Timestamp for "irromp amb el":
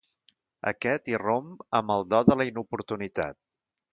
1.11-2.05